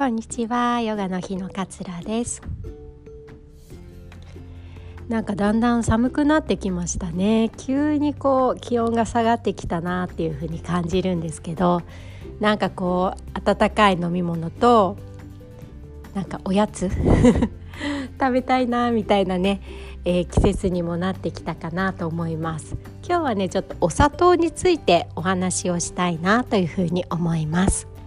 [0.00, 0.80] こんにちは。
[0.80, 2.40] ヨガの日のかつらです。
[5.10, 7.50] なんかだんだん寒くなってきましたね。
[7.58, 11.82] 急にこう気温が下がってきたなっていう風に感じるんですけど
[12.40, 14.96] なんかこう温かい飲み物と
[16.14, 16.88] なんかおやつ
[18.18, 19.60] 食べたいなみたいなね、
[20.06, 22.74] えー、季節にもなってきたかなと思います。
[23.06, 27.99] 今日はねちょっとお砂糖についてお話をしたいなというふうに思います。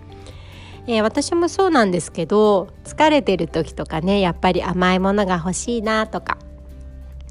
[0.85, 6.37] えー、私もそうなんですけど疲れてる時とかねやっぱり甘いものが欲しいなとか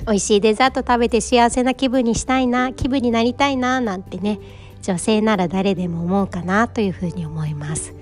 [0.06, 4.40] 美味しいデザート食べて幸せな気分にしたいな気分になりたいななんてね
[4.82, 7.94] 女性なら誰でも思うかなというふうに思います。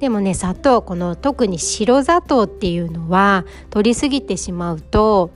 [0.00, 5.30] でもね砂糖この特に白砂糖っていうのは取りすぎてしまうと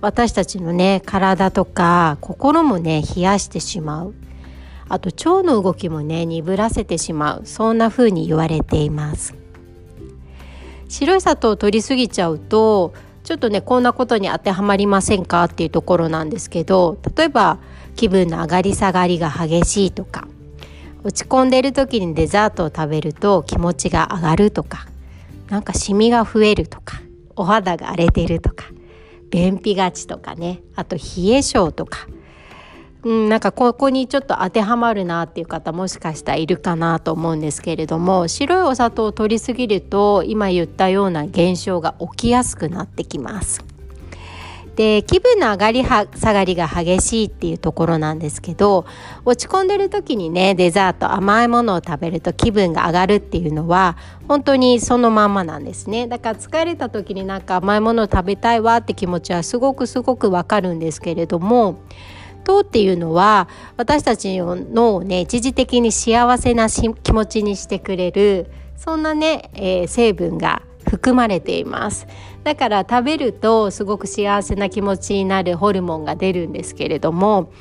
[0.00, 4.14] 私たちのね体とか心もね冷やしてしまう。
[4.90, 7.46] あと腸の動きもね鈍らせてしまう。
[7.46, 9.34] そんな風に言われています。
[10.88, 15.44] 白い砂糖を取りすぎちゃうとちょっとねこんなことに当てはまりませんか？
[15.44, 17.58] っていうところなんですけど例えば
[17.94, 20.26] 気分の上がり下がりが激しいとか
[21.04, 24.88] 落ち込んでる時にデザートを食べると気持ちが上がるとか
[25.48, 27.00] なんかシミが増えるとか
[27.36, 28.66] お肌が荒れてるとか
[29.30, 32.08] 便秘がちとかねあと冷え性とか、
[33.02, 43.64] うん、なんかここにちょっと当てはまるなっていう方もしかしたらいるかなと思うんですけれども白いお砂糖を取りすぎると今言ったような現象が起きやすくなってきます。
[44.76, 48.86] で気分の上がりは下がりが激しいっていうところなんですけど
[49.26, 61.80] 落ち込んでる時にねデザート甘いものを食べると気分が上がるっていうのは本当にそのまんまなんですねだから疲れた時になんか甘いものを食べたいわって気持ちはすごくすごくわかるんですけれども
[62.40, 72.06] 糖っていうのは私たちの脳をね一時的に幸せな気持ちにしてくれるそんなね、えー、成分が含まれています。
[72.42, 77.52] だから食べるとすごく幸せな気持ちになるホルモンが出るんですけれども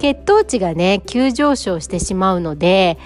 [0.00, 2.98] 血糖値がね急上昇してしまうので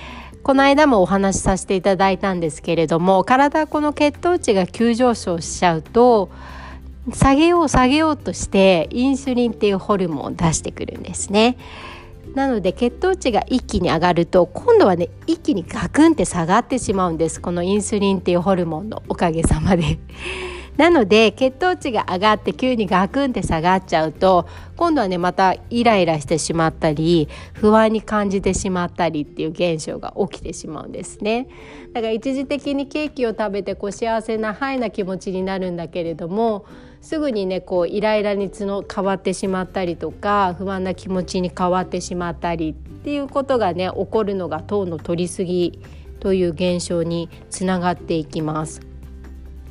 [0.43, 6.31] この間もお話しさせていただいたんですけれども体この血糖値が急上昇しちゃうと
[7.13, 11.57] 下げよう下げようとしてインスリンっていうホルモンを出してくるんですね。
[12.35, 19.99] なので血糖値が一気に上がると今度はね一気にガクンって下がってしまうんですこのインスリンっていうホルモンのおかげさまで。
[20.77, 31.49] なので血糖値が上がって急にガクンって下がっちゃうと今度はねまたイライラしてしまったり不安に感じてしまったりっていう現象が起きてしまうんですね
[31.95, 36.65] だから一時的にケーキを食べてこう幸せなハイな気持ちになるんだけれども
[37.01, 45.81] すぐにねこうイライラにつの変わってしまったりとか不安な気持ちに変わってしまったりっていうことがね起こるのが糖の取りすぎ
[46.21, 48.81] という現象につながっていきます。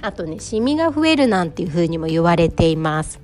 [0.01, 3.19] あとねシミが増えるなんていうふうにも言われています。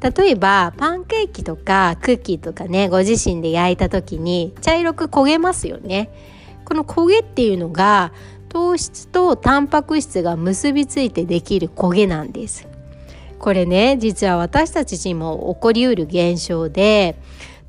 [0.00, 6.10] 例えばパンケーキとかクッキーとかねご自身で焼いた時に茶色く焦げますよね。
[6.64, 8.12] この焦げっていうのが
[8.48, 12.68] 糖質とタンパク質が結びついてできる焦げなんです。
[13.44, 17.14] これね実は私たちにも起こりうる現象で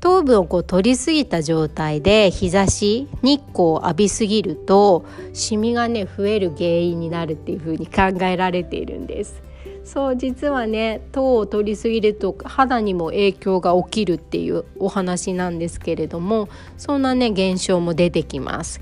[0.00, 5.04] 糖分をこう取りすぎた状態で日差し日光を浴びすぎると
[5.34, 9.42] シミがね増える原因になるっていうふうに考えられているんです。
[9.84, 16.48] そう実はね糖を取りすぎると肌にも影響が起きるっていうお話なんですけれども
[16.78, 18.80] そんなね現象も出てきます。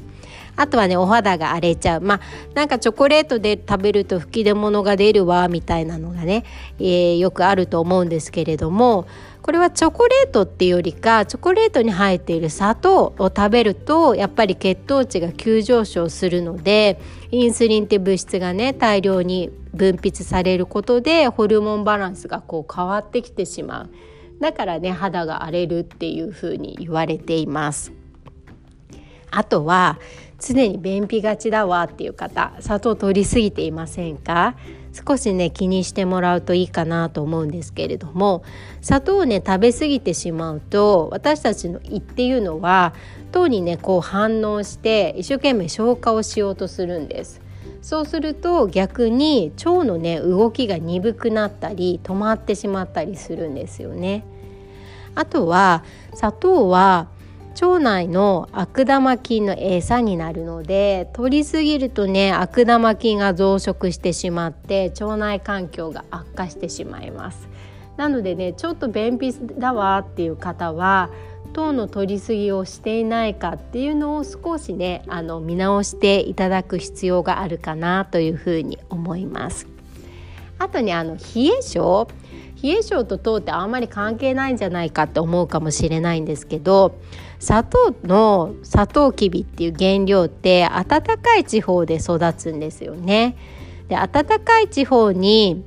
[0.57, 2.21] あとはねお肌が荒れちゃうまあ
[2.55, 6.45] なんかチョコレートで食べると吹き出物が出るわみたいなのがね、
[6.79, 9.07] えー、よくあると思うんですけれども
[9.43, 16.99] これはチョコレートっていうよりかチョコレートに入っている砂糖を食べるとやっぱり血糖値が急上昇するので
[17.31, 23.91] インスリンって物質がね大量に分泌されることでホルモンバランスがこう変わってきてしまう
[24.41, 27.93] だからね肌が荒れるっていうふうに言われています。
[29.31, 29.99] あとは
[30.47, 34.57] 常に便秘がちだわっていう方砂糖取りすぎていませんか？
[34.93, 38.45] 少しね気にしてもらうといいかなと思うんですけれども
[38.81, 42.95] 砂糖をね食べ過ぎてしまうと私たちの胃っていうのは
[43.33, 47.41] 糖にねこう反応して一生懸命消化をしようとするんです。
[47.83, 54.25] そうすると逆に腸のね動きが鈍くなったり止まってしまったりするんですよね。
[55.17, 57.09] あとは砂糖は
[57.61, 67.49] 腸内の悪玉菌の餌になるので取りすぎるとね悪玉菌が増殖してしまって腸内環境が悪化してしまいます
[67.97, 71.11] なのでねちょっと便秘だわっていう方は
[71.53, 79.69] 糖の摂りすぎをしていないかっていうのを少しねあの見直していただく必要があるかなというふうに思います。
[80.59, 81.21] あとねあの冷
[81.59, 82.09] え性
[82.65, 86.99] 冷え性と糖ってあんまり関係ないんじゃないかって思うかもしれないんですけど
[87.39, 93.37] 砂糖のサトウキビっていう原料って暖かい地方で育つんですよね。
[93.89, 95.63] で暖かい地方に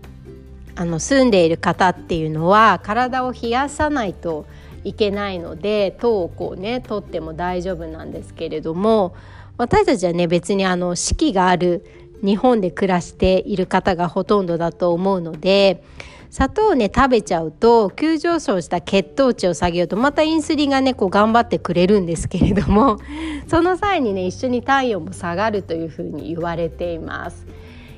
[0.76, 4.48] あの住んでいる方っていうのは体を冷やさないと
[4.84, 9.16] いけないので糖をこうね取っても大丈夫なんですけれども
[9.58, 11.86] 私たちはね別にあの四季がある
[12.24, 15.84] 日本で暮らしている方がほとんどだと思うので
[16.30, 22.98] 砂糖をね食べちゃうと急上昇した血糖値を下げようとまたインスリンがねこう頑張ってくれるんですけれども
[23.48, 27.46] その際にね一緒に体温も下がるというふうに言われています。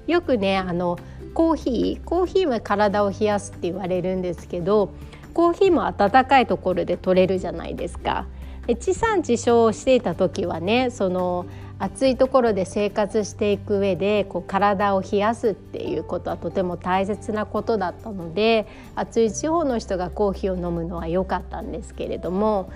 [0.07, 0.97] よくねあの
[1.33, 4.89] コーヒーコーヒーは体を冷やすって言われるんですけど
[5.33, 8.25] コーヒーも温かいところで取れるじゃないですか。
[8.79, 11.45] 地産地消をしていた時はねその
[11.79, 22.69] 暑いところで生活していく上でこう体を冷やすっていうことはとても大切なことだったので暑い地方の人がコーヒーを飲むのは良かったんですけれども、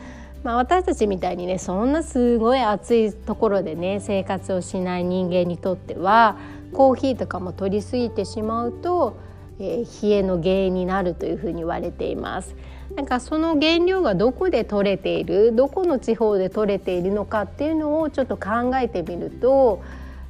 [0.43, 6.37] まあ、私たちみたいにねそんなすごい暑いところでね生活をしない人間にとっては
[6.71, 9.17] コーヒーとかも取りすぎてしまうと、
[9.59, 12.55] えー、冷えの原因になるというふうに言われています。
[12.95, 19.81] なんかその原料がどこで取れているどこの地方で取れているのかっていうのをちょっと考えてみると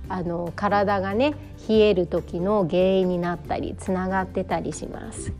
[0.07, 1.35] あの体がね
[1.67, 5.31] 冷える時の原因になったりつながってたりします。
[5.31, 5.33] っ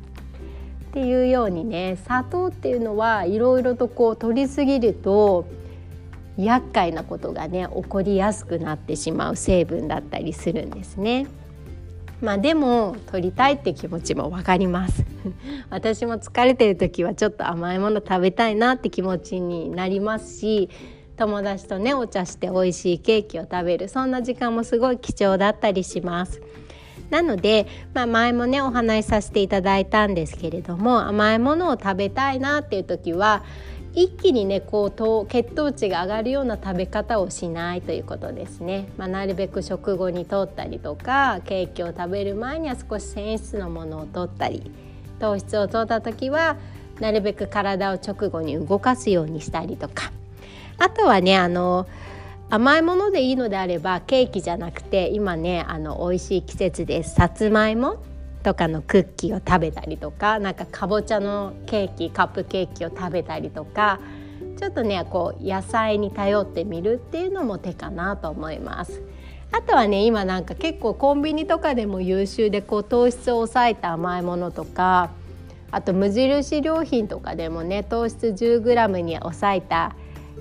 [0.94, 5.48] ていうようにね砂糖っていうのはいろいろとこう取りすぎると
[6.38, 11.26] 厄介なことがね起こりやすくなってしまう成分だったりするんですね。
[12.24, 15.04] まあでも取りたいって気持ちも分かります。
[15.70, 20.70] 私も疲れてる時はちょっと甘いもの食べたいなって気持ちになりますし
[21.18, 26.42] 友達とねお茶して美味しいケーキを食べるそんな時間もすごい貴重だったりします。
[27.10, 33.44] なので、まあ、前もねお話しさせていただいたんですけれども甘いものを食べたいなっていう時は
[33.96, 44.72] 一気にねこう血糖値が上がるような食べ方をしないということですね、まあ、なるべく食後にとったりとかケーキを食べる前には少し繊維質のものをとったり
[45.20, 46.58] 糖質をとった時は
[47.00, 50.12] なるべく体を直後に動かすようにしたりとか。
[50.78, 51.88] あとはねあの
[52.50, 57.98] 甘いものでいいのであればケーキじゃなくて今ねあの美味しい季節ですさつまいも
[58.44, 64.00] とかのクッキーを食べたりとかなんかかぼちゃのケーキカップケーキを食べたりとか
[64.58, 69.02] ちょっとねこう野菜に頼ってみるっていうのも手かなと思います。
[69.52, 75.12] あとはね今なんか結構コンビニとかでも優秀でこう糖質を抑えた甘いものとか
[75.70, 79.96] あと無印良品とかでもね糖質 10g に抑えた、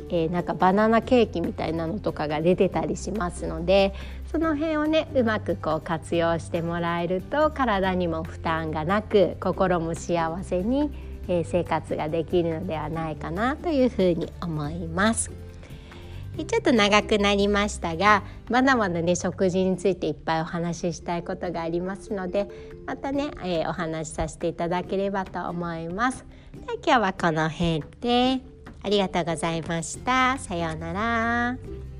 [0.08, 3.92] えー、なんかバナナケーキみたいなのとかが出てたりしますので
[4.32, 10.90] その辺をねうまくこう活用してもらえると体にも負担がなく心も幸せに、
[11.28, 15.30] え生活ができるのではないかなというふうに思います。
[16.38, 22.48] ちょっと長くなりましたがまだまだね食事についていっぱいお話ししたいことがありますので
[22.86, 26.24] またね、えー、お話しさせていただければと思います。
[26.66, 28.40] で今日はこの辺で
[28.82, 30.38] ありがとうございました。
[30.38, 31.91] さようなら。